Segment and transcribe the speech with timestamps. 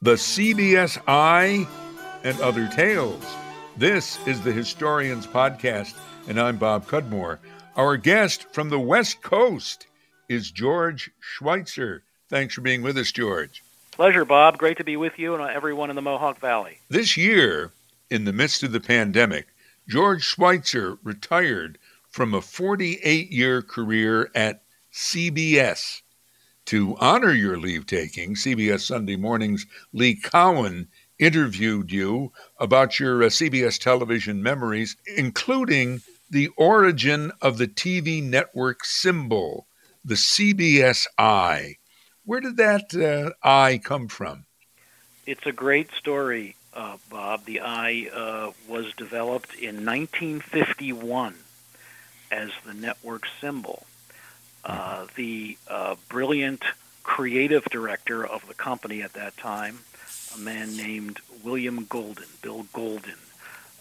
[0.00, 1.66] The CBS Eye
[2.22, 3.24] and Other Tales.
[3.76, 5.94] This is the Historians Podcast,
[6.28, 7.40] and I'm Bob Cudmore.
[7.74, 9.88] Our guest from the West Coast
[10.28, 12.04] is George Schweitzer.
[12.28, 13.64] Thanks for being with us, George.
[13.90, 14.56] Pleasure, Bob.
[14.56, 16.78] Great to be with you and everyone in the Mohawk Valley.
[16.88, 17.72] This year,
[18.08, 19.48] in the midst of the pandemic,
[19.88, 21.76] George Schweitzer retired
[22.08, 24.62] from a 48 year career at
[24.92, 26.02] CBS.
[26.68, 29.64] To honor your leave taking, CBS Sunday Morning's
[29.94, 37.68] Lee Cowan interviewed you about your uh, CBS television memories, including the origin of the
[37.68, 39.66] TV network symbol,
[40.04, 41.76] the CBS eye.
[42.26, 44.44] Where did that uh, eye come from?
[45.24, 47.46] It's a great story, uh, Bob.
[47.46, 51.34] The eye uh, was developed in 1951
[52.30, 53.86] as the network symbol.
[54.68, 56.62] Uh, the uh, brilliant
[57.02, 59.78] creative director of the company at that time,
[60.34, 63.14] a man named William Golden, Bill Golden,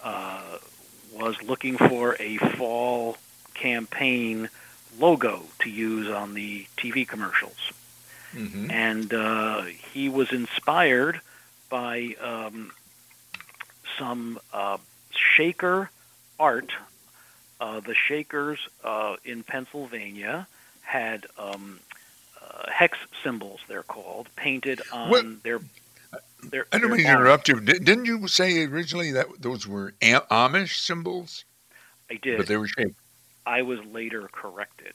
[0.01, 0.57] uh,
[1.13, 3.17] was looking for a fall
[3.53, 4.49] campaign
[4.97, 7.71] logo to use on the TV commercials.
[8.33, 8.71] Mm-hmm.
[8.71, 11.19] And uh, he was inspired
[11.69, 12.71] by um,
[13.99, 14.77] some uh,
[15.11, 15.89] shaker
[16.39, 16.71] art.
[17.59, 20.47] Uh, the Shakers uh, in Pennsylvania
[20.87, 21.79] had um,
[22.41, 25.43] uh, hex symbols, they're called, painted on what?
[25.43, 25.59] their
[26.43, 27.59] their, I don't mean to interrupt you.
[27.59, 31.43] Didn't you say originally that those were Amish symbols?
[32.09, 32.37] I did.
[32.37, 32.93] But they were shakers.
[33.45, 34.93] I was later corrected.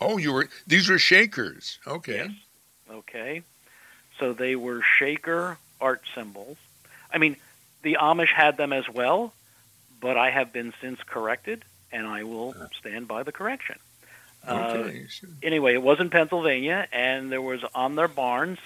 [0.00, 0.48] Oh, you were.
[0.66, 1.78] These were shakers.
[1.86, 2.26] Okay.
[2.28, 2.30] Yes.
[2.90, 3.42] Okay.
[4.18, 6.58] So they were shaker art symbols.
[7.12, 7.36] I mean,
[7.82, 9.32] the Amish had them as well,
[10.00, 12.66] but I have been since corrected, and I will uh.
[12.78, 13.76] stand by the correction.
[14.48, 15.06] Okay.
[15.22, 18.58] Uh, anyway, it was in Pennsylvania, and there was on their barns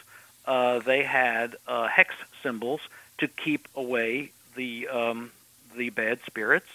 [0.49, 2.81] uh, they had uh, hex symbols
[3.19, 5.31] to keep away the um,
[5.77, 6.69] the bad spirits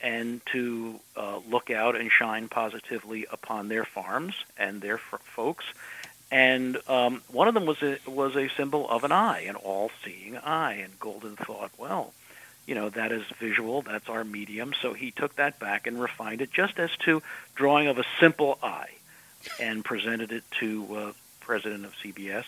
[0.00, 5.64] and to uh, look out and shine positively upon their farms and their f- folks.
[6.32, 10.38] And um, one of them was a, was a symbol of an eye, an all-seeing
[10.38, 10.80] eye.
[10.82, 12.12] And Golden thought, well,
[12.66, 14.72] you know, that is visual, that's our medium.
[14.80, 17.22] So he took that back and refined it just as to
[17.54, 18.90] drawing of a simple eye
[19.60, 22.44] and presented it to uh, president of CBS.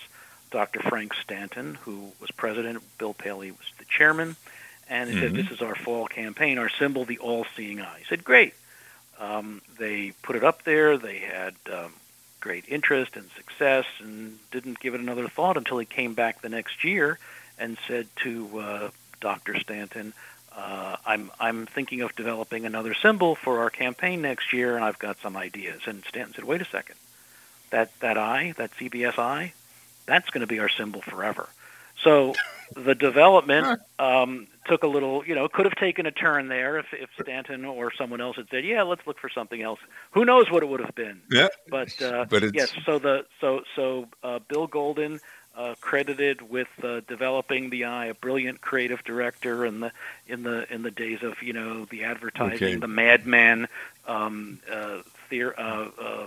[0.50, 0.80] Dr.
[0.80, 2.82] Frank Stanton, who was president.
[2.98, 4.36] Bill Paley was the chairman.
[4.88, 5.24] And he mm-hmm.
[5.24, 7.98] said, This is our fall campaign, our symbol, the all seeing eye.
[7.98, 8.54] He said, Great.
[9.18, 10.96] Um, they put it up there.
[10.96, 11.92] They had um,
[12.40, 16.48] great interest and success and didn't give it another thought until he came back the
[16.48, 17.18] next year
[17.58, 18.90] and said to uh,
[19.24, 19.58] Dr.
[19.58, 20.12] Stanton,
[20.54, 24.98] uh, I'm I'm thinking of developing another symbol for our campaign next year, and I've
[24.98, 25.80] got some ideas.
[25.86, 26.96] And Stanton said, "Wait a second,
[27.70, 29.54] that that eye, that CBS eye,
[30.04, 31.48] that's going to be our symbol forever.
[32.02, 32.34] So
[32.76, 36.86] the development um, took a little, you know, could have taken a turn there if,
[36.92, 39.80] if Stanton or someone else had said, "Yeah, let's look for something else."
[40.10, 41.22] Who knows what it would have been?
[41.30, 42.54] Yeah, but uh, but it's...
[42.54, 42.74] yes.
[42.84, 45.20] So the so so uh, Bill Golden.
[45.56, 49.92] Uh, credited with uh, developing the eye, a brilliant creative director in the
[50.26, 52.74] in the in the days of you know the advertising, okay.
[52.74, 53.68] the Mad Men
[54.08, 54.98] um, uh,
[55.30, 56.26] theor- uh, uh,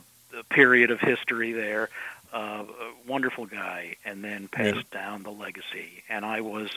[0.50, 1.90] period of history there
[2.34, 2.64] uh,
[3.08, 5.02] wonderful guy, and then passed yeah.
[5.02, 6.04] down the legacy.
[6.10, 6.70] And I was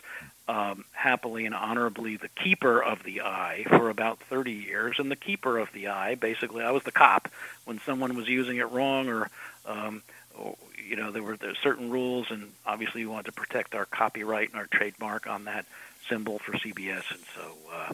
[0.48, 4.98] um, happily and honorably the keeper of the eye for about 30 years.
[4.98, 7.28] And the keeper of the eye, basically, I was the cop
[7.64, 9.28] when someone was using it wrong or,
[9.66, 10.02] um,
[10.38, 10.56] or
[10.90, 14.50] you know, there were there certain rules, and obviously we wanted to protect our copyright
[14.50, 15.64] and our trademark on that
[16.08, 17.54] symbol for CBS, and so.
[17.72, 17.92] Uh,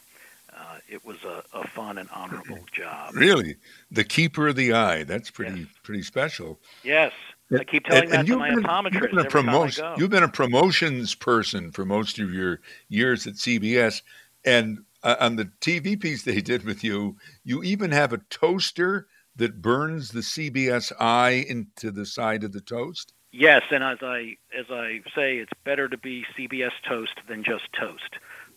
[0.59, 3.15] uh, it was a, a, fun and honorable job.
[3.15, 3.57] Really,
[3.91, 5.05] the keeper of the eye.
[5.05, 5.69] That's pretty yes.
[5.83, 6.59] pretty special.
[6.83, 7.13] Yes,
[7.53, 10.29] I keep telling and, that to my been, optometrist you've been, a you've been a
[10.29, 14.01] promotions person for most of your years at CBS,
[14.47, 19.09] and uh, on the TV piece they did with you, you even have a toaster
[19.37, 23.13] that burns the CBS eye into the side of the toast.
[23.33, 27.71] Yes, and as I as I say, it's better to be CBS toast than just
[27.73, 28.17] toast.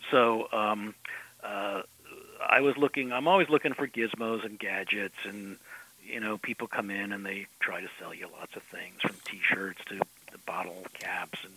[0.09, 0.95] So um,
[1.43, 1.81] uh,
[2.47, 3.11] I was looking.
[3.11, 5.57] I'm always looking for gizmos and gadgets and
[6.09, 9.15] you know, people come in and they try to sell you lots of things, from
[9.25, 9.99] T-shirts to
[10.31, 11.53] the bottle caps, and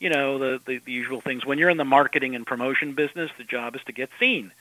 [0.00, 1.46] you know the, the the usual things.
[1.46, 4.52] When you're in the marketing and promotion business, the job is to get seen.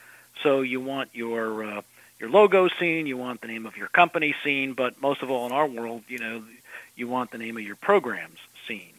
[0.44, 1.82] So you want your uh,
[2.22, 5.48] your logo seen, you want the name of your company seen, but most of all
[5.48, 6.44] in our world, you know,
[6.96, 8.38] you want the name of your programs
[8.68, 8.94] seen.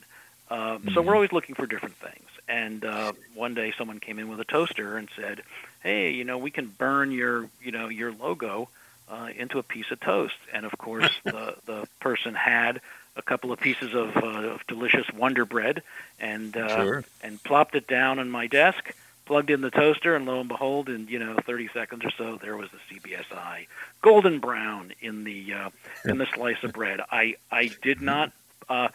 [0.51, 0.91] Uh, mm-hmm.
[0.91, 2.29] So we're always looking for different things.
[2.49, 5.43] And uh, one day, someone came in with a toaster and said,
[5.83, 8.69] "Hey, you know, we can burn your, you know, your logo
[9.09, 10.35] uh, into a piece of toast.
[10.53, 12.81] And of course, the the person had
[13.15, 15.83] a couple of pieces of, uh, of delicious Wonder Bread
[16.19, 17.05] and uh, Sure.
[17.23, 18.95] and plopped it down on my desk,
[19.33, 22.39] plugged in the toaster, and lo and behold, in you know 30 seconds or so,
[22.43, 23.67] there was the CBS eye
[24.03, 25.71] golden brown in the uh,
[26.05, 27.01] in the slice of bread.
[27.11, 28.33] I I did not.
[28.69, 28.89] Uh,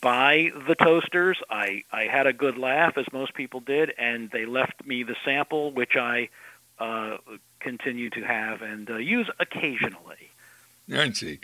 [0.00, 1.38] buy the toasters.
[1.50, 5.16] I, I had a good laugh, as most people did, and they left me the
[5.24, 6.28] sample, which I
[6.78, 7.16] uh,
[7.58, 10.30] continue to have and uh, use occasionally.
[10.92, 11.40] I see.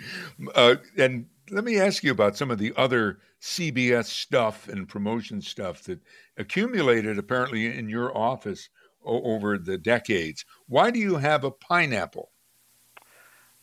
[0.54, 5.40] Uh, and let me ask you about some of the other CBS stuff and promotion
[5.40, 6.00] stuff that
[6.36, 8.68] accumulated apparently in your office
[9.04, 10.44] o- over the decades.
[10.66, 12.30] Why do you have a pineapple?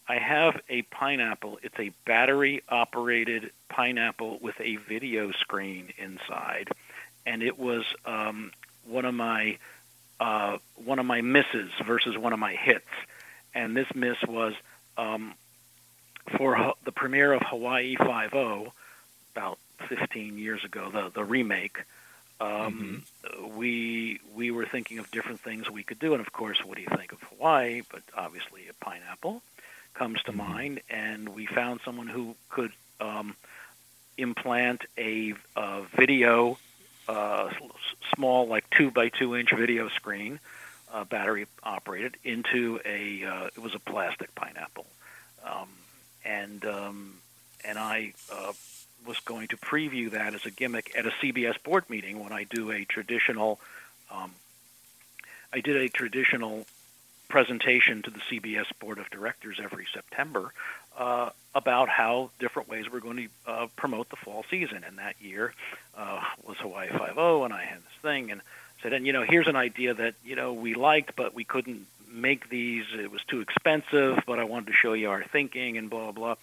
[0.08, 1.60] I have a pineapple.
[1.64, 6.70] It's a battery operated pineapple with a video screen inside,
[7.26, 8.52] and it was um,
[8.86, 9.58] one of my
[10.20, 12.86] uh, one of my misses versus one of my hits.
[13.56, 14.54] And this miss was
[14.98, 15.34] um,
[16.38, 18.74] for the premiere of Hawaii Five O
[19.36, 19.58] about
[19.90, 21.78] 15 years ago, the the remake.
[22.40, 23.04] Um,
[23.56, 26.82] We we were thinking of different things we could do, and of course, what do
[26.82, 27.82] you think of Hawaii?
[27.90, 29.42] But obviously, a pineapple
[29.94, 30.38] comes to Mhm.
[30.38, 33.36] mind, and we found someone who could um,
[34.18, 36.58] implant a, uh video,
[37.08, 37.50] uh,
[38.16, 40.40] small like two by two inch video screen,
[40.94, 44.86] uh, battery operated, into a uh, it was a plastic pineapple,
[45.46, 45.70] um,
[46.26, 47.16] and um,
[47.64, 48.54] and I uh,
[49.06, 52.44] was going to preview that as a gimmick at a CBS board meeting when I
[52.44, 53.60] do a traditional.
[54.12, 54.32] Um,
[55.54, 56.66] I did a traditional
[57.28, 60.54] presentation to the CBS Board of Directors every September
[60.98, 64.84] uh, about how different ways we're going to uh, promote the fall season.
[64.86, 65.54] And that year
[65.98, 68.42] uh, was Hawaii Five O, and I had this thing and
[68.84, 71.88] said, and you know, here's an idea that you know we liked, but we couldn't
[72.12, 72.86] make these.
[72.98, 76.36] It was too expensive, but I wanted to show you our thinking and blah blah.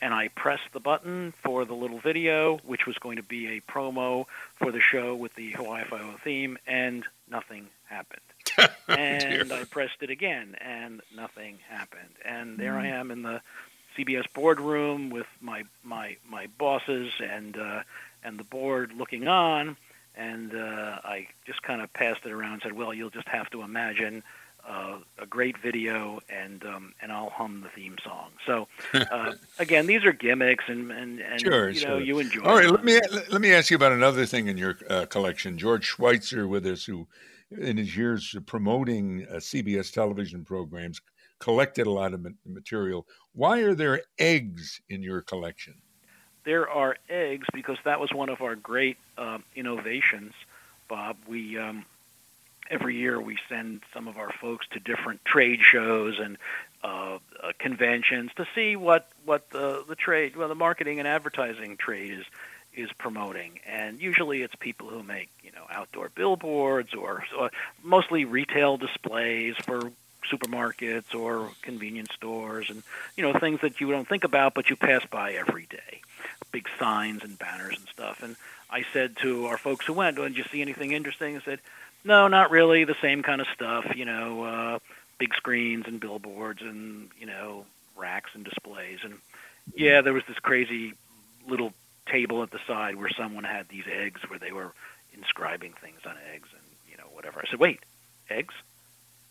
[0.00, 3.60] And I pressed the button for the little video, which was going to be a
[3.60, 4.26] promo
[4.56, 8.20] for the show with the Hawaii Five O theme, and nothing happened
[8.88, 12.14] and I pressed it again, and nothing happened.
[12.24, 13.40] And there I am in the
[13.96, 17.82] CBS boardroom with my my my bosses and uh,
[18.22, 19.76] and the board looking on,
[20.16, 23.50] and uh, I just kind of passed it around and said, "Well, you'll just have
[23.50, 24.22] to imagine."
[24.66, 28.30] Uh, a great video, and um, and I'll hum the theme song.
[28.46, 32.00] So, uh, again, these are gimmicks, and and, and Sure, you know sure.
[32.00, 32.42] you enjoy.
[32.42, 32.76] All right, them.
[32.76, 32.98] let me
[33.30, 35.58] let me ask you about another thing in your uh, collection.
[35.58, 37.06] George Schweitzer with us, who
[37.50, 41.02] in his years promoting uh, CBS television programs,
[41.40, 43.06] collected a lot of ma- material.
[43.32, 45.74] Why are there eggs in your collection?
[46.44, 50.32] there are eggs because that was one of our great um, innovations,
[50.88, 51.16] Bob.
[51.26, 51.84] We um,
[52.70, 56.38] every year we send some of our folks to different trade shows and
[56.82, 61.76] uh, uh, conventions to see what what the the trade, well, the marketing and advertising
[61.76, 62.24] trade is
[62.76, 63.60] is promoting.
[63.66, 67.48] And usually it's people who make you know outdoor billboards or uh,
[67.82, 69.92] mostly retail displays for
[70.30, 72.82] supermarkets or convenience stores and
[73.16, 76.00] you know things that you don't think about but you pass by every day.
[76.52, 78.22] Big signs and banners and stuff.
[78.22, 78.36] And
[78.70, 81.36] i said to our folks who went oh, did you see anything interesting?
[81.36, 81.60] I said
[82.04, 82.84] no not really.
[82.84, 84.78] The same kind of stuff you know uh
[85.18, 87.64] big screens and billboards and you know
[87.96, 88.98] racks and displays.
[89.02, 89.14] And
[89.74, 90.94] yeah there was this crazy
[91.48, 91.72] little
[92.06, 94.72] table at the side where someone had these eggs where they were
[95.14, 97.40] inscribing things on eggs and you know whatever.
[97.40, 97.80] I said wait
[98.30, 98.54] eggs?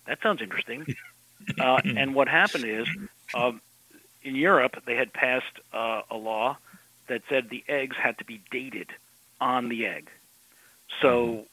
[0.06, 0.86] That sounds interesting.
[1.60, 2.88] uh, and what happened is,
[3.34, 3.62] um,
[4.24, 6.58] in Europe, they had passed uh, a law
[7.08, 8.90] that said the eggs had to be dated
[9.42, 10.10] on the egg.
[11.02, 11.46] So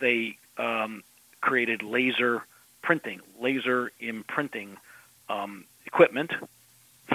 [0.00, 1.02] they um,
[1.40, 2.44] created laser
[2.82, 4.76] printing, laser imprinting
[5.28, 6.32] um, equipment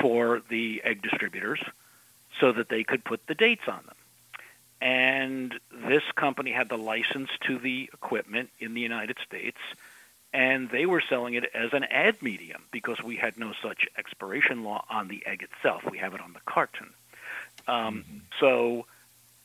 [0.02, 1.64] for the egg distributors
[2.40, 3.96] so that they could put the dates on them.
[4.82, 5.54] And
[5.88, 9.58] this company had the license to the equipment in the United States
[10.36, 14.66] and they were selling it as an ad medium because we had no such expiration
[14.66, 15.90] law on the egg itself.
[15.90, 16.90] We have it on the carton.
[17.70, 18.04] Um,
[18.38, 18.86] So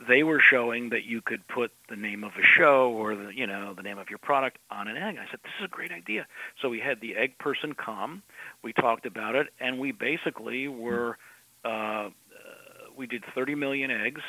[0.09, 3.47] they were showing that you could put the name of a show or the you
[3.47, 5.17] know the name of your product on an egg.
[5.19, 6.27] I said this is a great idea.
[6.61, 8.23] So we had the egg person come.
[8.63, 11.19] We talked about it, and we basically were
[11.65, 12.11] uh, uh,
[12.97, 14.23] we did 30 million eggs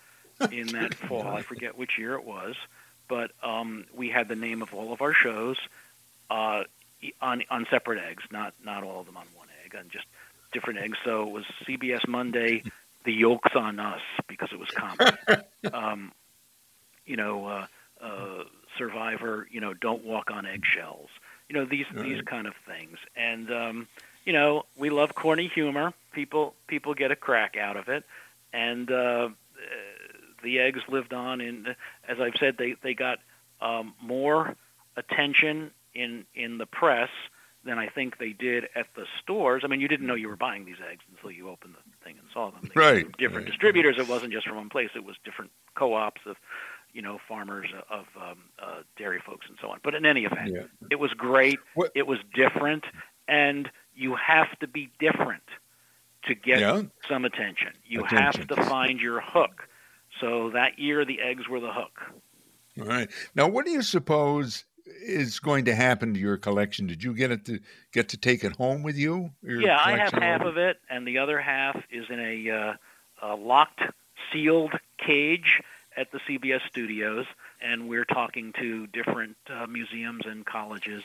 [0.52, 1.26] in that fall.
[1.26, 2.56] I forget which year it was,
[3.08, 5.58] but um, we had the name of all of our shows
[6.30, 6.64] uh,
[7.20, 10.06] on on separate eggs, not not all of them on one egg, on just
[10.52, 10.96] different eggs.
[11.04, 12.62] So it was CBS Monday,
[13.04, 15.16] the yolks on us because it was comedy.
[15.72, 16.12] um,
[17.06, 17.66] you know, uh,
[18.02, 18.44] uh,
[18.76, 19.46] Survivor.
[19.50, 21.08] You know, don't walk on eggshells.
[21.48, 23.88] You know these these kind of things, and um,
[24.24, 25.94] you know we love corny humor.
[26.12, 28.04] People people get a crack out of it,
[28.52, 29.30] and uh,
[30.42, 31.40] the eggs lived on.
[31.40, 31.74] And
[32.06, 33.18] as I've said, they they got
[33.60, 34.54] um, more
[34.96, 37.10] attention in in the press
[37.64, 39.62] than I think they did at the stores.
[39.64, 42.18] I mean, you didn't know you were buying these eggs until you opened the thing
[42.18, 42.70] and saw them.
[42.74, 43.06] They right.
[43.18, 43.50] Different right.
[43.52, 43.96] distributors.
[43.98, 44.90] It wasn't just from one place.
[44.94, 46.36] It was different co-ops of,
[46.92, 49.78] you know, farmers of um, uh, dairy folks and so on.
[49.82, 50.62] But in any event, Yeah.
[50.90, 51.58] it was great.
[51.74, 52.84] What- It was different,
[53.26, 55.42] and you have to be different
[56.24, 56.82] to get Yeah.
[57.08, 57.72] some attention.
[57.84, 58.40] You Attention.
[58.42, 59.68] have to find your hook.
[60.20, 62.00] So that year, the eggs were the hook.
[62.80, 63.08] All right.
[63.34, 64.64] Now, what do you suppose
[65.02, 66.86] is going to happen to your collection?
[66.86, 67.60] Did you get it to
[67.92, 69.30] get to take it home with you?
[69.42, 72.74] Yeah, I have half of it, and the other half is in a, uh,
[73.22, 73.82] a locked,
[74.32, 75.60] sealed cage
[75.96, 77.26] at the CBS studios,
[77.60, 81.02] and we're talking to different uh, museums and colleges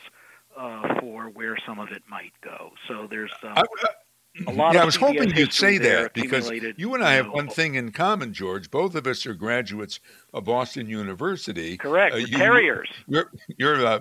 [0.56, 2.72] uh, for where some of it might go.
[2.86, 3.64] So there's um, I,
[4.46, 7.30] a lot yeah, of I was hoping you'd say that because you and I have
[7.30, 8.70] one thing in common, George.
[8.70, 10.00] Both of us are graduates
[10.32, 11.76] of Boston University.
[11.76, 12.88] Correct, Uh, you- terriers.
[13.06, 14.00] You're you're uh,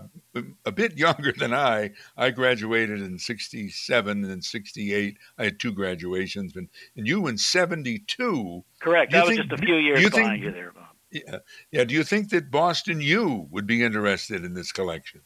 [0.65, 1.91] a bit younger than I.
[2.17, 5.17] I graduated in '67 and '68.
[5.37, 8.63] I had two graduations, and and you in '72.
[8.79, 9.11] Correct.
[9.11, 10.83] That was think- just a few years you behind think- you there, Bob.
[11.11, 11.37] Yeah,
[11.71, 11.83] yeah.
[11.83, 15.21] Do you think that Boston U would be interested in this collection?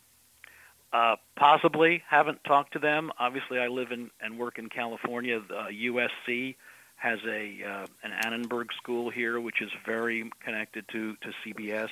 [0.98, 2.02] Uh, possibly.
[2.10, 3.12] Haven't talked to them.
[3.20, 5.40] Obviously, I live in and work in California.
[5.48, 6.56] The USC
[6.96, 11.90] has a uh, an Annenberg school here, which is very connected to to CBS.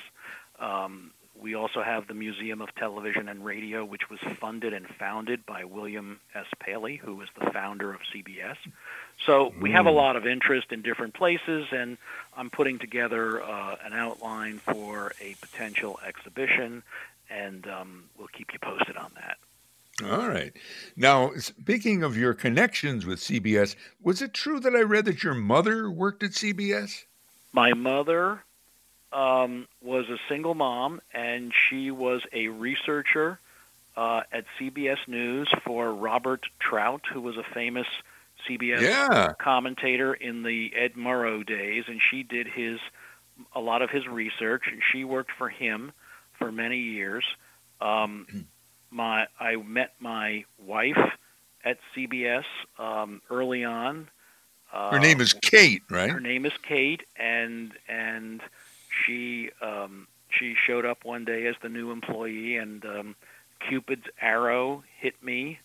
[0.58, 5.46] Um, we also have the Museum of Television and Radio, which was funded and founded
[5.46, 6.46] by William S.
[6.58, 8.56] Paley, who was the founder of CBS.
[9.24, 9.94] So we have a Mm.
[9.96, 11.96] lot of interest in different places, and
[12.36, 16.82] I'm putting together uh, an outline for a potential exhibition,
[17.30, 19.38] and um, we'll keep you posted on that.
[20.04, 20.52] All right.
[20.94, 25.34] Now, speaking of your connections with CBS, was it true that I read that your
[25.34, 27.04] mother worked at CBS?
[27.54, 28.42] My mother
[29.12, 33.38] um, was a single mom, and she was a researcher
[33.96, 37.86] uh, at CBS News for Robert Trout, who was a famous
[38.48, 39.32] CBS Yeah.
[39.38, 42.78] commentator in the Ed Murrow days, and she did his
[43.54, 45.92] a lot of his research, and she worked for him
[46.38, 47.24] for many years.
[47.80, 48.46] Um,
[48.90, 50.98] my I met my wife
[51.64, 52.44] at CBS
[52.78, 54.08] um, early on.
[54.72, 56.10] Uh, Her name is Kate, right?
[56.10, 58.40] her name is Kate, and and
[59.04, 63.16] she um, she showed up one day as the new employee, and um,
[63.60, 65.58] Cupid's arrow hit me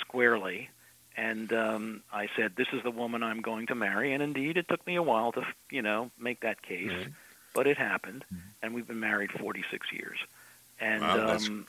[0.00, 0.70] squarely,
[1.18, 4.68] and um, I said, "This is the woman I'm going to marry." And indeed, it
[4.68, 7.08] took me a while to you know make that case, Right.
[7.54, 8.24] but it happened,
[8.62, 10.18] and we've been married 46 years.
[10.80, 11.66] And wow, um,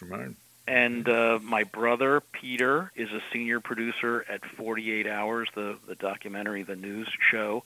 [0.68, 6.62] and uh, my brother Peter is a senior producer at 48 Hours, the the documentary,
[6.64, 7.64] the news show,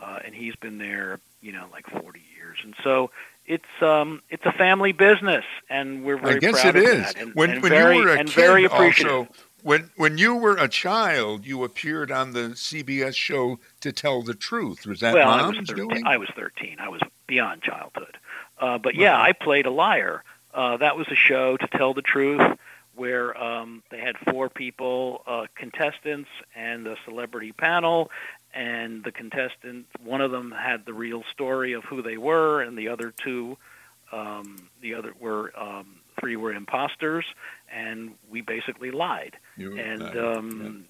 [0.00, 2.58] uh, and he's been there, you know, like 40 years.
[2.64, 3.10] And so
[3.46, 7.12] it's um it's a family business, and we're very I guess proud it of is.
[7.12, 7.16] that.
[7.20, 9.12] And, when and when very, you were a and kid, very appreciative.
[9.12, 9.28] also,
[9.66, 14.32] when when you were a child, you appeared on the CBS show to tell the
[14.34, 14.86] truth.
[14.86, 15.76] Was that well, I was 13.
[15.76, 16.06] doing?
[16.06, 16.76] I was 13.
[16.78, 18.16] I was beyond childhood.
[18.60, 19.30] Uh, but yeah, Right.
[19.30, 20.22] I played a liar.
[20.54, 22.40] Uh, that was a show to tell the truth
[22.94, 28.12] where um, they had four people, uh, contestants, and a celebrity panel.
[28.54, 32.78] And the contestant, one of them had the real story of who they were, and
[32.78, 33.58] the other two,
[34.12, 37.24] um, the other were um, three were imposters,
[37.72, 40.86] and we basically lied You and uh, um,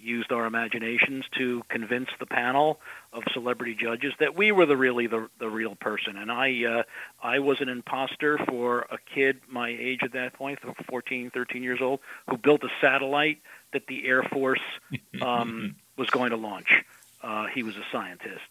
[0.00, 2.80] used our imaginations to convince the panel
[3.12, 6.16] of celebrity judges that we were the really the, the real person.
[6.16, 6.82] And I uh,
[7.22, 11.80] I was an imposter for a kid my age at that point, 14, 13 years
[11.80, 13.40] old, who built a satellite
[13.72, 14.60] that the Air Force
[15.22, 16.84] um, was going to launch.
[17.22, 18.44] Uh, he was a scientist,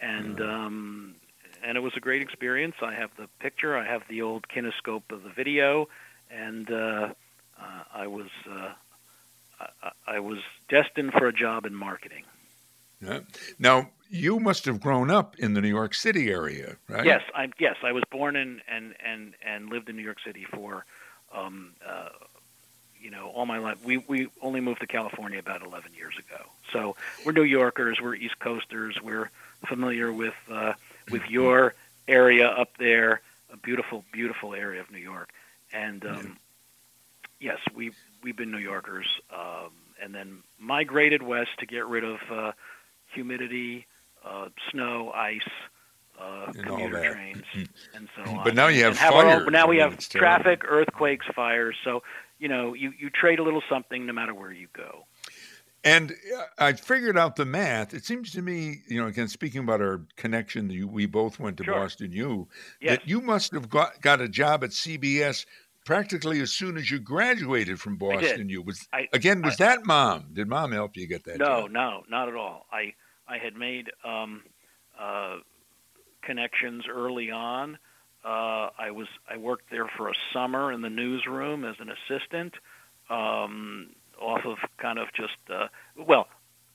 [0.00, 1.14] and um,
[1.62, 2.76] and it was a great experience.
[2.80, 5.88] I have the picture, I have the old kinescope of the video,
[6.30, 7.12] and uh,
[7.60, 8.72] uh, I was uh,
[9.82, 12.24] I, I was destined for a job in marketing.
[13.00, 13.20] yeah.
[13.58, 17.04] Now you must have grown up in the New York City area, right?
[17.04, 20.44] Yes, I yes I was born in and and and lived in New York City
[20.50, 20.84] for,
[21.32, 22.08] um, uh,
[23.00, 23.84] you know, all my life.
[23.84, 26.44] We we only moved to California about 11 years ago.
[26.72, 28.00] So we're New Yorkers.
[28.00, 29.00] We're East Coasters.
[29.00, 29.30] We're
[29.66, 30.74] familiar with uh,
[31.10, 31.74] with your
[32.08, 33.20] area up there.
[33.52, 35.30] A beautiful, beautiful area of New York.
[35.72, 36.36] And um,
[37.40, 39.70] yes, we we've been New Yorkers, um,
[40.02, 42.52] and then migrated west to get rid of uh,
[43.14, 43.86] humidity,
[44.24, 45.40] uh, snow, ice,
[46.20, 47.44] uh, commuter trains,
[47.94, 48.44] and so on.
[48.44, 49.48] But now you have and our own- fires.
[49.52, 50.26] now we I mean, have it's terrible.
[50.42, 51.76] traffic, earthquakes, fires.
[51.84, 52.02] So
[52.38, 55.04] you know, you you trade a little something no matter where you go.
[55.82, 57.94] And uh, I figured out the math.
[57.94, 61.56] It seems to me, you know, again, speaking about our connection, you, we both went
[61.58, 61.74] to Sure.
[61.74, 62.48] Boston U,
[62.80, 62.98] Yes.
[62.98, 65.46] that you must have got, got a job at CBS
[65.86, 68.60] practically as soon as you graduated from Boston U.
[68.62, 70.30] Was I- again, was that mom?
[70.34, 71.70] Did mom help you get that no, job?
[71.70, 72.66] no, not at all.
[72.70, 72.94] I
[73.26, 74.42] I had made um,
[74.98, 75.36] uh,
[76.22, 77.78] connections early on.
[78.24, 82.52] Uh, I was I worked there for a summer in the newsroom as an assistant,
[83.08, 86.28] um, off of kind of just uh, well,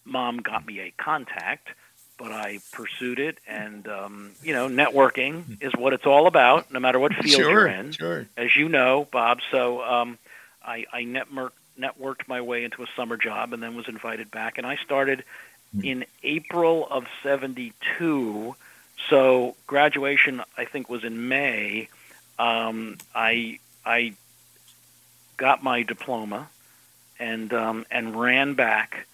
[0.04, 1.70] mom got me a contact,
[2.18, 6.80] but I pursued it, and um, you know, networking is what it's all about, no
[6.80, 8.28] matter what field sure, you're in sure.
[8.38, 9.40] as you know, Bob.
[9.52, 10.18] So um,
[10.64, 14.58] I, I network, networked my way into a summer job and then was invited back.
[14.58, 15.24] And I started
[15.84, 18.56] in April of 72.
[19.10, 21.90] So graduation, I think, was in May.
[22.40, 24.14] Um, I, I
[25.38, 26.50] got my diploma
[27.20, 29.08] and, um, and ran back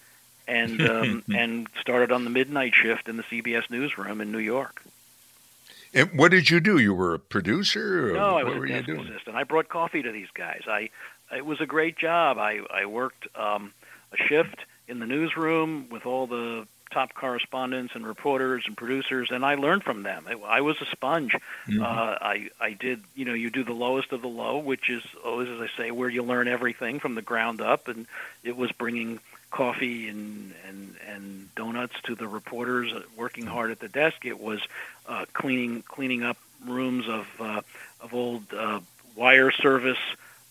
[0.47, 4.81] and, um, and started on the midnight shift in the CBS newsroom in New York.
[5.93, 6.77] And what did you do?
[6.77, 8.11] You were a producer?
[8.11, 9.35] Or No, I was a desk assistant.
[9.35, 10.63] I brought coffee to these guys.
[10.67, 10.89] I
[11.35, 12.37] it was a great job.
[12.37, 13.73] I I worked um,
[14.13, 19.43] a shift in the newsroom with all the top correspondents and reporters and producers, and
[19.45, 20.25] I learned from them.
[20.27, 21.35] I, I was a sponge.
[21.67, 21.81] Mhm.
[21.81, 25.03] Uh, I I did you know you do the lowest of the low, which is
[25.25, 28.05] always as I say where you learn everything from the ground up, and
[28.43, 29.19] it was bringing
[29.49, 34.25] coffee and and and donuts to the reporters uh, working hard at the desk.
[34.25, 34.61] It was
[35.07, 37.61] uh, cleaning cleaning up rooms of uh,
[38.01, 38.79] of old uh,
[39.15, 39.97] wire service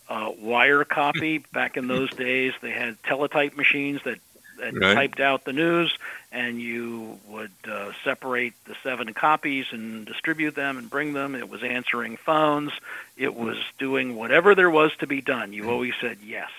[0.09, 1.37] uh, wire copy.
[1.53, 4.19] Back in those days, they had teletype machines that
[4.61, 4.93] that Right.
[4.95, 5.95] typed out the news,
[6.31, 11.35] and you would uh, separate the seven copies and distribute them and bring them.
[11.35, 12.71] It was answering phones.
[13.17, 15.51] It was doing whatever there was to be done.
[15.53, 16.49] You always said yes,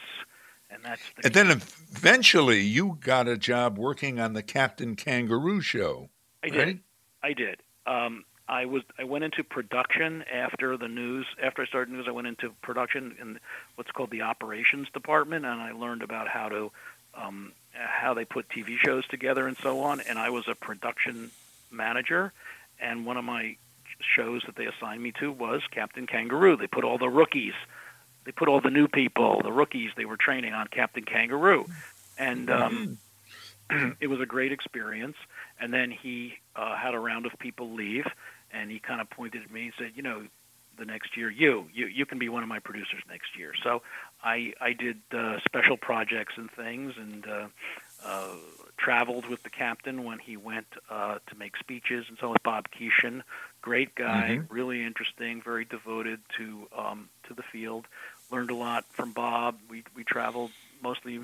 [0.71, 5.61] and that's the And then eventually you got a job working on the Captain Kangaroo
[5.61, 6.11] show.
[6.45, 6.81] I did.
[7.23, 7.61] I did.
[7.87, 8.83] Um, I was.
[8.99, 11.25] I went into production after the news.
[11.43, 13.39] After I started news, I went into production in
[13.77, 16.71] what's called the operations department, and I learned about how to
[17.15, 20.01] um, how they put TV shows together and so on.
[20.01, 21.31] And I was a production
[21.71, 22.33] manager,
[22.81, 23.57] and one of my
[24.01, 26.57] shows that they assigned me to was Captain Kangaroo.
[26.57, 27.55] They put all the rookies,
[28.25, 31.67] they put all the new people, the rookies they were training on Captain Kangaroo,
[32.19, 32.99] and um,
[34.01, 35.17] it was a great experience.
[35.61, 38.07] And then he uh, had a round of people leave,
[38.53, 40.27] and he kind of pointed at me and said, "You know,
[40.77, 43.83] the next year, you you you can be one of my producers next year." So
[44.23, 47.47] I I did uh, special projects and things, and uh,
[48.05, 48.35] uh,
[48.77, 52.67] traveled with the captain when he went uh, to make speeches, and so with Bob
[52.71, 53.23] Keeshan,
[53.61, 57.87] great guy, really interesting, very devoted to um, to the field.
[58.31, 59.59] Learned a lot from Bob.
[59.69, 60.51] We we traveled
[60.83, 61.21] mostly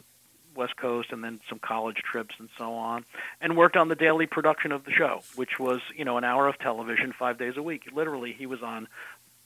[0.55, 3.05] West Coast and then some college trips and so on,
[3.41, 6.49] and worked on the daily production of the show, which was you know an hour
[6.49, 7.89] of television five days a week.
[7.93, 8.89] Literally, he was on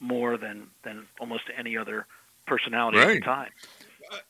[0.00, 2.06] more than than almost any other
[2.46, 3.50] personality at the time.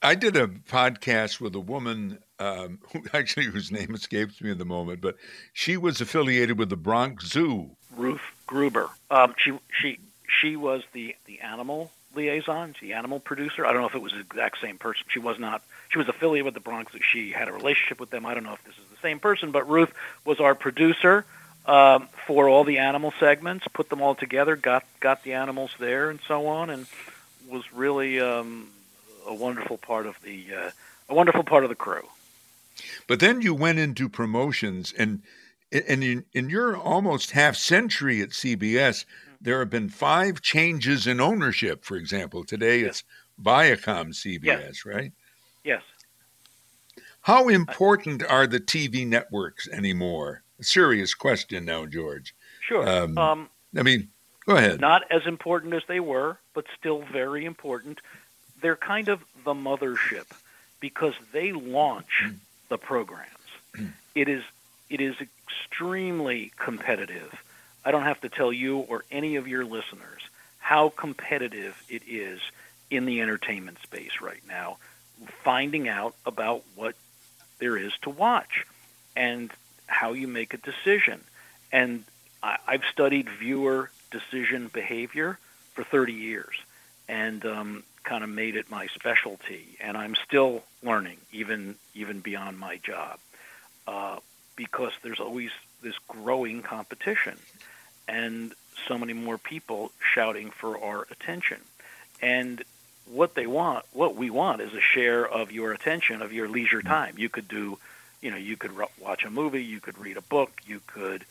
[0.00, 4.58] I did a podcast with a woman um, who actually whose name escapes me at
[4.58, 5.16] the moment, but
[5.52, 7.70] she was affiliated with the Bronx Zoo.
[7.96, 8.88] Ruth Gruber.
[9.10, 9.98] Um, she she
[10.40, 13.64] she was the the animal liaison, the animal producer.
[13.66, 15.04] I don't know if it was the exact same person.
[15.08, 15.62] She was not.
[15.90, 16.92] She was affiliated with the Bronx.
[17.10, 18.24] She had a relationship with them.
[18.26, 19.92] I don't know if this is the same person, but Ruth
[20.24, 21.24] was our producer
[21.66, 23.66] um, for all the animal segments.
[23.72, 24.56] Put them all together.
[24.56, 26.86] Got got the animals there and so on, and
[27.48, 28.68] was really um,
[29.26, 30.70] a wonderful part of the uh,
[31.08, 32.06] a wonderful part of the crew.
[33.06, 35.22] But then you went into promotions, and
[35.70, 39.04] and in, in your almost half century at CBS,
[39.40, 41.84] there have been five changes in ownership.
[41.84, 42.88] For example, today Yes.
[42.88, 43.04] it's
[43.42, 45.12] Viacom CBS, right?
[45.64, 45.82] Yes.
[47.22, 50.42] How important are the TV networks anymore?
[50.60, 52.34] Serious question now, George.
[52.60, 52.88] Sure.
[52.88, 54.08] Um, um, I mean,
[54.46, 54.80] go ahead.
[54.80, 58.00] not as important as they were, but still very important.
[58.60, 60.26] They're kind of the mothership
[60.80, 62.34] because they launch hmm.
[62.68, 63.28] the programs.
[63.74, 63.86] Hmm.
[64.14, 64.44] It is
[64.90, 67.42] it is extremely competitive.
[67.84, 70.22] I don't have to tell you or any of your listeners
[70.58, 72.40] how competitive it is
[72.90, 74.76] in the entertainment space right now,
[75.42, 76.94] finding out about what
[77.58, 78.66] there is to watch
[79.16, 79.50] and
[79.86, 81.20] how you make a decision.
[81.72, 82.04] And
[82.42, 85.38] I, I've studied viewer decision behavior
[85.74, 86.54] for 30 years
[87.08, 89.66] and um, kind of made it my specialty.
[89.80, 93.18] And I'm still learning, even even beyond my job,
[93.86, 94.18] uh,
[94.56, 95.50] because there's always
[95.82, 97.36] this growing competition
[98.08, 98.54] and
[98.86, 101.58] so many more people shouting for our attention.
[102.20, 102.62] And
[103.06, 106.82] what they want, what we want, is a share of your attention, of your leisure
[106.82, 107.14] time.
[107.18, 107.78] You could do,
[108.20, 111.24] you know, you could watch a movie, you could read a book, you could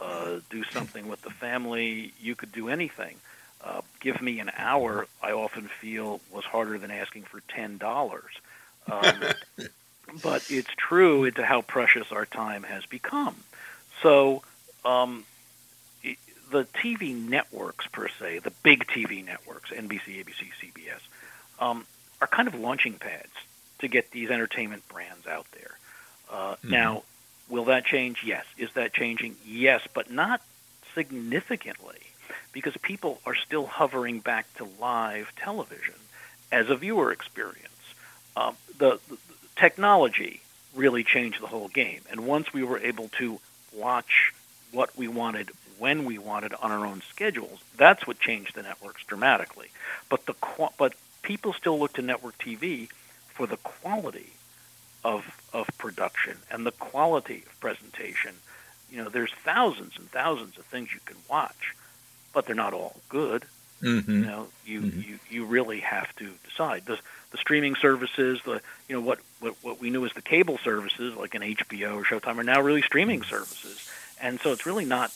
[0.00, 3.16] uh, do something with the family, you could do anything.
[3.62, 8.32] Uh, give me an hour, I often feel was harder than asking for ten dollars.
[8.86, 9.20] Um,
[10.22, 13.36] but it's true into how precious our time has become.
[14.02, 14.42] So
[14.84, 15.24] um,
[16.50, 21.00] the TV networks per se, the big TV networks, NBC, ABC, CBS,
[21.60, 21.86] um,
[22.20, 23.32] are kind of launching pads
[23.80, 25.78] to get these entertainment brands out there.
[26.30, 26.70] Uh, mm-hmm.
[26.70, 27.02] Now,
[27.48, 28.22] will that change?
[28.24, 28.44] Yes.
[28.56, 29.36] Is that changing?
[29.46, 30.42] Yes, but not
[30.94, 31.98] significantly
[32.52, 35.94] because people are still hovering back to live television
[36.50, 37.68] as a viewer experience.
[38.36, 39.18] Um, the, the
[39.56, 40.40] technology
[40.74, 43.40] really changed the whole game, and once we were able to
[43.72, 44.32] watch
[44.72, 47.60] what we wanted when we wanted on our own schedules.
[47.76, 49.68] That's what changed the networks dramatically.
[50.08, 50.34] But the
[50.76, 52.88] but people still look to network TV
[53.28, 54.32] for the quality
[55.04, 58.34] of of production and the quality of presentation.
[58.90, 61.74] You know, there's thousands and thousands of things you can watch,
[62.32, 63.44] but they're not all good.
[63.82, 64.10] Mm-hmm.
[64.10, 65.00] You know, you, mm-hmm.
[65.00, 66.86] you you really have to decide.
[66.86, 66.98] The
[67.30, 71.14] the streaming services, the you know what, what what we knew as the cable services
[71.16, 73.88] like an HBO or Showtime are now really streaming services,
[74.20, 75.12] and so it's really not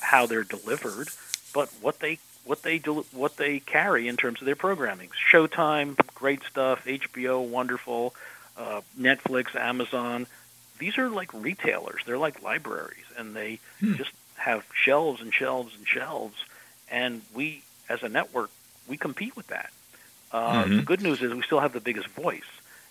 [0.00, 1.08] how they're delivered,
[1.54, 5.10] but what they what they do, what they carry in terms of their programming.
[5.30, 6.84] Showtime, great stuff.
[6.84, 8.14] HBO, wonderful.
[8.56, 10.26] Uh, Netflix, Amazon.
[10.78, 12.02] These are like retailers.
[12.04, 13.94] They're like libraries, and they hmm.
[13.94, 16.36] just have shelves and shelves and shelves.
[16.90, 18.50] And we, as a network,
[18.88, 19.70] we compete with that.
[20.32, 20.76] Uh, mm-hmm.
[20.78, 22.40] The good news is we still have the biggest voice,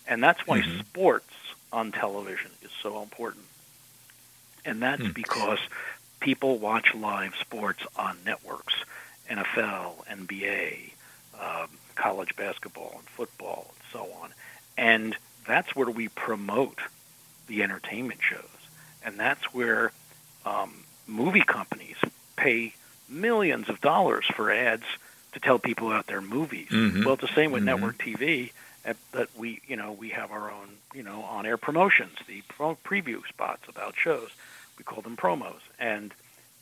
[0.07, 0.79] and that's why mm-hmm.
[0.79, 1.33] sports
[1.73, 3.45] on television is so important.
[4.63, 5.13] And that's mm.
[5.13, 5.59] because
[6.19, 8.75] people watch live sports on networks
[9.29, 10.91] NFL, NBA,
[11.39, 14.33] um, college basketball, and football, and so on.
[14.77, 16.79] And that's where we promote
[17.47, 18.45] the entertainment shows.
[19.03, 19.91] And that's where
[20.45, 20.73] um,
[21.07, 21.97] movie companies
[22.35, 22.73] pay
[23.09, 24.85] millions of dollars for ads
[25.33, 26.69] to tell people about their movies.
[26.69, 27.03] Mm-hmm.
[27.03, 27.67] Well, it's the same with mm-hmm.
[27.67, 28.51] network TV.
[29.11, 32.41] That we, you know, we have our own, you know, on-air promotions, the
[32.83, 34.29] preview spots about shows.
[34.75, 36.11] We call them promos, and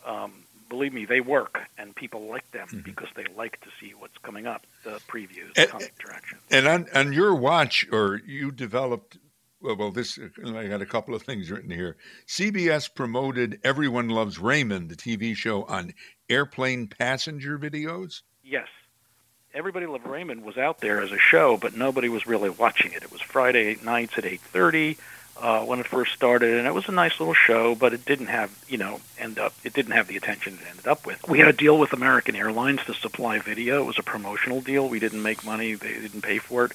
[0.05, 0.33] um,
[0.69, 2.81] believe me, they work, and people like them mm-hmm.
[2.81, 6.41] because they like to see what's coming up, the previews, the comic directions.
[6.51, 9.17] And on, on your watch, or you developed,
[9.61, 11.97] well, well, this, I got a couple of things written here.
[12.27, 15.93] CBS promoted Everyone Loves Raymond, the TV show, on
[16.29, 18.21] airplane passenger videos?
[18.43, 18.67] Yes.
[19.53, 23.01] Everybody Loves Raymond was out there as a show, but nobody was really watching it.
[23.01, 24.97] It was Friday nights at 8.30
[25.37, 28.27] uh, when it first started, and it was a nice little show, but it didn't
[28.27, 31.27] have, you know, end up, it didn't have the attention it ended up with.
[31.27, 33.81] We had a deal with American Airlines to supply video.
[33.81, 34.89] It was a promotional deal.
[34.89, 35.75] We didn't make money.
[35.75, 36.71] They didn't pay for it,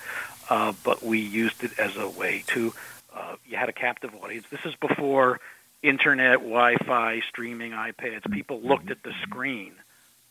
[0.49, 2.73] uh, but we used it as a way to,
[3.15, 4.47] uh, you had a captive audience.
[4.51, 5.41] This is before
[5.83, 8.31] internet, Wi-Fi, streaming, iPads.
[8.33, 9.73] People looked at the screen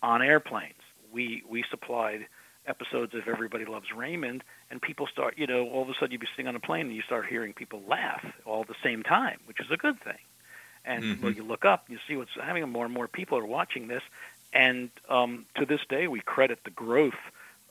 [0.02, 0.74] on airplanes.
[1.12, 2.26] We, we supplied
[2.68, 6.22] episodes of Everybody Loves Raymond, and people start, you know, all of a sudden you'd
[6.22, 9.04] be sitting on a plane and you start hearing people laugh all at the same
[9.04, 10.18] time, which is a good thing.
[10.86, 11.24] And mm-hmm.
[11.24, 14.04] well, you look up, you see what's happening, more and more people are watching this,
[14.52, 17.20] and um, to this day we credit the growth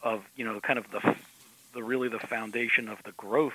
[0.02, 1.16] of, you know, kind of the,
[1.74, 3.54] the really the foundation of the growth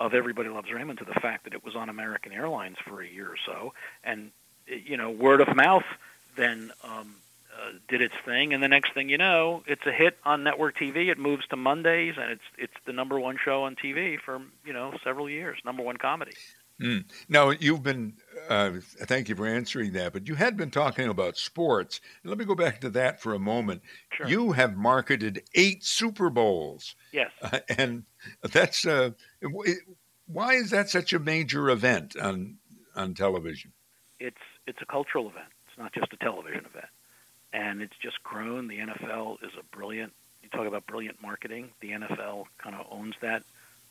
[0.00, 3.06] of Everybody Loves Raymond to the fact that it was on American Airlines for a
[3.06, 3.72] year or so,
[4.04, 4.30] and
[4.66, 5.84] you know, word of mouth
[6.38, 7.14] then um,
[7.58, 10.76] uh, did its thing, and the next thing you know, it's a hit on network
[10.76, 11.08] TV.
[11.08, 14.72] It moves to Mondays, and it's it's the number one show on TV for you
[14.72, 16.32] know several years, number one comedy.
[16.80, 17.04] Mm.
[17.28, 18.14] Now you've been.
[18.48, 22.00] Uh, thank you for answering that, but you had been talking about sports.
[22.22, 23.82] Let me go back to that for a moment.
[24.12, 24.28] Sure.
[24.28, 26.94] You have marketed eight Super Bowls.
[27.12, 28.04] Yes, uh, and
[28.52, 29.10] that's uh,
[30.26, 32.58] why is that such a major event on
[32.94, 33.72] on television?
[34.20, 34.36] It's
[34.68, 35.48] it's a cultural event.
[35.68, 36.86] It's not just a television event
[37.52, 38.68] and it's just grown.
[38.68, 40.12] The NFL is a brilliant.
[40.42, 41.70] You talk about brilliant marketing.
[41.80, 43.42] The NFL kind of owns that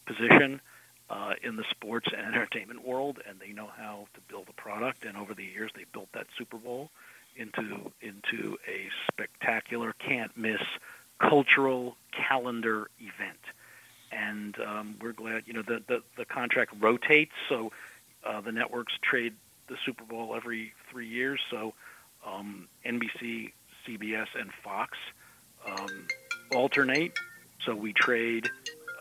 [0.05, 0.61] position
[1.09, 5.05] uh, in the sports and entertainment world, and they know how to build a product.
[5.05, 6.89] And over the years, they built that Super Bowl
[7.35, 10.61] into into a spectacular, can't miss
[11.19, 13.39] cultural calendar event.
[14.11, 17.71] And um, we're glad, you know, the, the, the contract rotates, so
[18.23, 19.33] uh, the networks trade
[19.67, 21.41] the Super Bowl every three years.
[21.51, 21.73] So
[22.27, 23.51] um, NBC,
[23.85, 24.97] CBS, and Fox
[25.65, 26.07] um,
[26.53, 27.13] alternate.
[27.63, 28.49] So we trade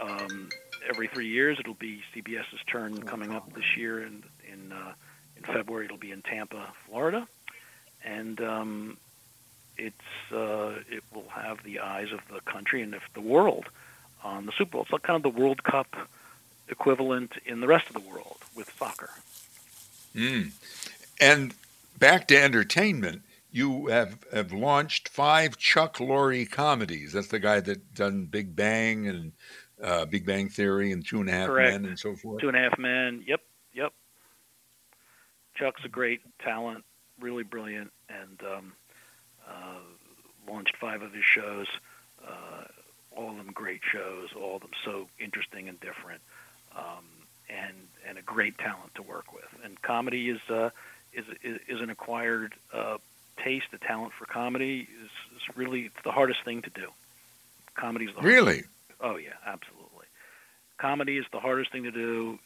[0.01, 0.49] um,
[0.89, 1.59] every three years.
[1.61, 4.93] It'll be CBS's turn coming up this year, and in uh,
[5.37, 7.27] in February it'll be in Tampa, Florida,
[8.05, 8.97] and um,
[9.77, 13.67] it's uh, it will have the eyes of the country and if the world
[14.25, 14.83] on the Super Bowl.
[14.83, 15.95] It's like kind of the World Cup
[16.69, 19.11] equivalent in the rest of the world with soccer.
[20.15, 20.53] Mm.
[21.21, 21.55] And
[21.99, 27.13] back to entertainment, you have, have launched five Chuck Lorre comedies.
[27.13, 29.33] That's the guy that done Big Bang and
[29.83, 31.73] uh, Big Bang Theory and Two and a Half Correct.
[31.73, 32.41] Men and so forth.
[32.41, 33.25] Two and a Half Men.
[33.27, 33.41] Yep,
[33.75, 33.93] yep.
[35.55, 36.85] Chuck's a great talent,
[37.21, 38.73] really brilliant, and um,
[39.49, 41.67] uh, launched five of his shows.
[42.27, 42.65] Uh,
[43.17, 46.21] all of them great shows, all of them so interesting and different,
[46.77, 47.05] um,
[47.49, 47.75] and
[48.07, 49.49] and a great talent to work with.
[49.65, 50.71] And comedy is uh,
[51.17, 52.99] is, is is an acquired uh,
[53.43, 53.67] taste.
[53.73, 56.89] The talent for comedy is, is really it's the hardest thing to do.
[57.75, 58.63] Comedy is the hardest Really?
[59.01, 60.07] Oh yeah, absolutely.
[60.79, 62.39] Comedy is the hardest thing to do.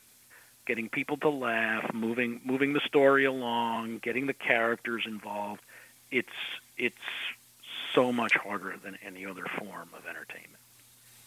[0.67, 5.63] Getting people to laugh, moving moving the story along, getting the characters involved.
[6.11, 6.29] It's
[6.77, 6.97] it's
[7.95, 10.63] so much harder than any other form of entertainment.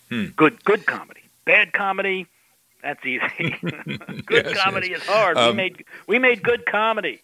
[0.10, 0.25] Hmm.
[0.36, 1.21] Good good comedy.
[1.45, 2.27] Bad comedy,
[2.82, 3.56] that's easy.
[4.25, 5.01] good Yes, comedy yes.
[5.01, 5.38] is hard.
[5.38, 7.21] Um, we made we made good comedy.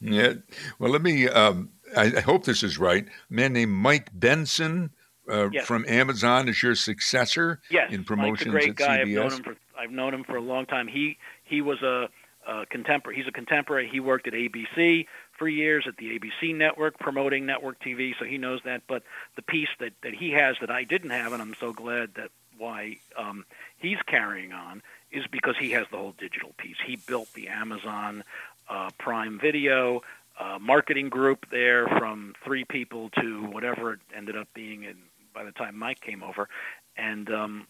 [0.00, 0.34] Yeah.
[0.78, 1.28] Well, let me.
[1.28, 3.06] Um, I, I hope this is right.
[3.06, 4.90] A man named Mike Benson
[5.30, 5.66] uh, Yes.
[5.66, 9.00] from Amazon is your successor Yes, in promotions Mike's a great at guy.
[9.00, 10.88] I've known him for I've known him for a long time.
[10.88, 12.08] He he was a,
[12.46, 13.16] a contemporary.
[13.16, 13.88] He's a contemporary.
[13.88, 18.38] He worked at ABC for years at the ABC network promoting network TV, so he
[18.38, 18.82] knows that.
[18.88, 19.02] But
[19.36, 22.30] the piece that that he has that I didn't have, and I'm so glad that
[22.58, 23.44] why um,
[23.78, 24.82] he's carrying on
[25.12, 26.76] is because he has the whole digital piece.
[26.84, 28.24] He built the Amazon
[28.68, 30.02] uh, Prime Video
[30.38, 34.84] uh, marketing group there from three people to whatever it ended up being.
[34.86, 34.96] And
[35.34, 36.48] by the time Mike came over,
[36.96, 37.66] and um,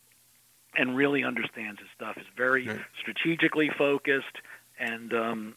[0.77, 2.17] and really understands his stuff.
[2.19, 2.81] is very Right.
[3.01, 4.37] strategically focused
[4.79, 5.55] and um,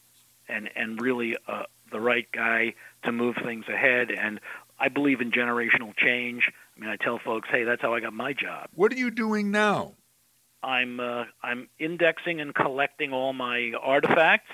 [0.47, 2.73] and and really uh, the right guy
[3.03, 4.11] to move things ahead.
[4.11, 4.39] And
[4.79, 6.49] I believe in generational change.
[6.77, 8.69] I mean, I tell folks, hey, that's how I got my job.
[8.75, 9.93] What are you doing now?
[10.63, 14.51] I'm uh, I'm indexing and collecting all my artifacts.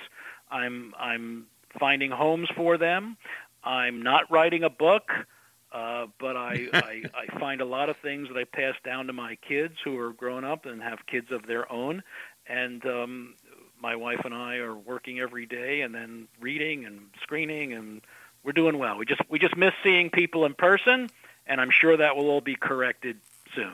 [0.50, 1.46] I'm I'm
[1.80, 3.18] finding homes for them.
[3.64, 5.12] I'm not writing a book,
[5.72, 9.14] uh, but I, I I find a lot of things that I pass down to
[9.14, 12.04] my kids who are grown up and have kids of their own,
[12.48, 13.36] and um,
[13.82, 18.02] my wife and I are working every day and then reading and screening and
[18.44, 18.98] we're doing well.
[18.98, 21.10] We just we just miss seeing people in person,
[21.48, 23.18] and I'm sure that will all be corrected
[23.56, 23.74] soon.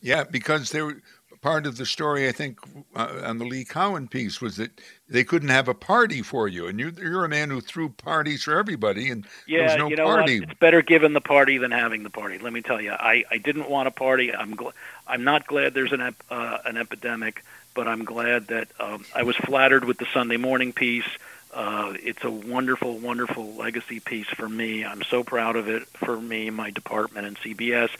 [0.00, 1.02] Yeah, because they were
[1.42, 2.28] part of the story.
[2.28, 2.58] I think
[2.96, 6.66] uh, on the Lee Cowan piece was that they couldn't have a party for you,
[6.68, 9.90] and you, you're a man who threw parties for everybody, and there Yeah, was no
[9.90, 10.38] you know party.
[10.38, 10.48] what?
[10.48, 12.38] It's better giving the party than having the party.
[12.38, 14.34] Let me tell you, I, I didn't want a party.
[14.34, 14.72] I'm gl-
[15.06, 19.24] I'm not glad there's an ep- uh, an epidemic, but I'm glad that um, I
[19.24, 21.08] was flattered with the Sunday morning piece.
[21.52, 24.84] Uh, it's a wonderful, wonderful legacy piece for me.
[24.86, 27.90] I'm so proud of it for me, my department, and CBS.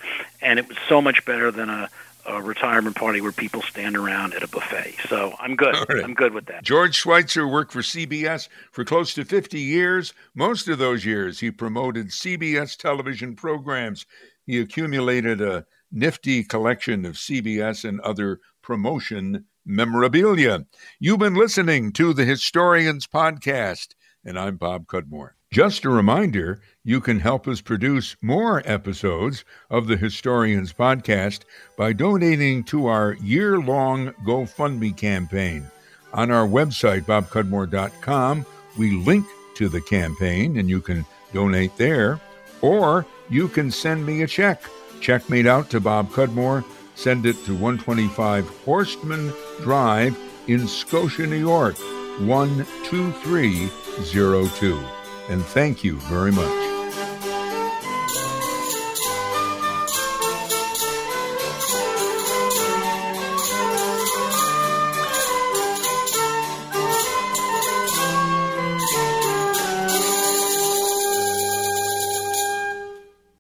[0.40, 1.90] And it was so much better than a,
[2.26, 4.96] a retirement party where people stand around at a buffet.
[5.08, 5.74] So I'm good.
[5.88, 6.04] Right.
[6.04, 6.62] I'm good with that.
[6.62, 10.14] George Schweitzer worked for CBS for close to 50 years.
[10.34, 14.06] Most of those years, he promoted CBS television programs.
[14.46, 20.66] He accumulated a nifty collection of CBS and other promotion memorabilia.
[20.98, 25.36] You've been listening to the Historians Podcast, and I'm Bob Cudmore.
[25.52, 31.40] Just a reminder you can help us produce more episodes of the Historians Podcast
[31.76, 35.70] by donating to our year long GoFundMe campaign.
[36.14, 38.46] On our website, bobcudmore.com,
[38.78, 42.18] we link to the campaign and you can donate there,
[42.62, 44.62] or you can send me a check.
[45.02, 46.64] Check made out to Bob Cudmore.
[46.94, 51.76] Send it to 125 Horstman Drive in Scotia, New York,
[52.20, 55.01] 12302.
[55.28, 56.71] And thank you very much.